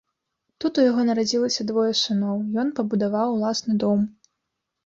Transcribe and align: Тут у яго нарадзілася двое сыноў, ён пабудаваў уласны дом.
Тут 0.63 0.79
у 0.83 0.85
яго 0.91 1.03
нарадзілася 1.09 1.67
двое 1.71 1.91
сыноў, 2.03 2.35
ён 2.65 2.73
пабудаваў 2.81 3.27
уласны 3.37 3.73
дом. 3.85 3.99